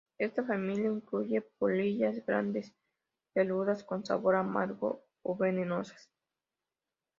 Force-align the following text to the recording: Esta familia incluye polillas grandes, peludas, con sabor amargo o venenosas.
Esta 0.17 0.43
familia 0.43 0.89
incluye 0.89 1.41
polillas 1.59 2.25
grandes, 2.25 2.73
peludas, 3.35 3.83
con 3.83 4.03
sabor 4.03 4.33
amargo 4.35 5.05
o 5.21 5.35
venenosas. 5.37 6.09